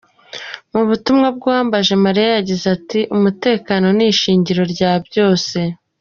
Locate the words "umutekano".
3.15-3.87